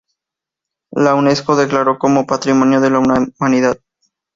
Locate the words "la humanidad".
2.89-3.77